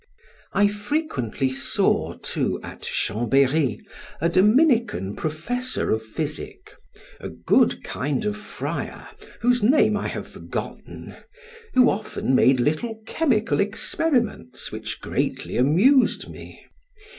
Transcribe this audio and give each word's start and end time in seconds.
I 0.51 0.67
frequently 0.67 1.51
saw 1.51 2.13
too, 2.13 2.59
at 2.63 2.81
Chambery, 2.81 3.79
a 4.19 4.29
Dominican 4.29 5.15
professor 5.15 5.91
of 5.91 6.01
physic, 6.01 6.73
a 7.19 7.29
good 7.29 7.83
kind 7.83 8.25
of 8.25 8.35
friar, 8.35 9.07
whose 9.41 9.61
name 9.61 9.95
I 9.95 10.07
have 10.07 10.27
forgotten, 10.27 11.17
who 11.75 11.87
often 11.87 12.33
made 12.33 12.59
little 12.59 12.99
chemical 13.05 13.59
experiments 13.59 14.71
which 14.71 15.01
greatly 15.01 15.55
amused 15.55 16.27
me. 16.27 16.65